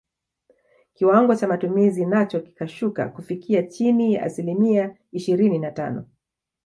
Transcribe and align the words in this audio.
Kiwango 0.93 1.35
cha 1.35 1.47
matumizi 1.47 2.05
nacho 2.05 2.39
kikashuka 2.39 3.09
kufikia 3.09 3.63
chini 3.63 4.13
ya 4.13 4.23
asilimia 4.23 4.97
ishirini 5.11 5.59
na 5.59 5.71
tano 5.71 6.05